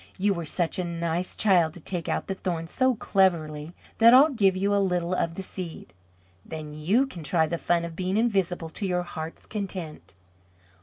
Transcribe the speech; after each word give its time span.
You 0.17 0.33
were 0.33 0.47
such 0.47 0.79
a 0.79 0.83
nice 0.83 1.35
child 1.35 1.75
to 1.75 1.79
take 1.79 2.09
out 2.09 2.25
the 2.25 2.33
thorn 2.33 2.65
so 2.65 2.95
cleverly, 2.95 3.75
that 3.99 4.15
I'll 4.15 4.31
give 4.31 4.55
you 4.57 4.73
a 4.73 4.81
little 4.83 5.13
of 5.13 5.35
the 5.35 5.43
seed. 5.43 5.93
Then 6.43 6.73
you 6.73 7.05
can 7.05 7.21
try 7.23 7.45
the 7.45 7.59
fun 7.59 7.85
of 7.85 7.95
being 7.95 8.17
invisible, 8.17 8.69
to 8.69 8.87
your 8.87 9.03
heart's 9.03 9.45
content." 9.45 10.15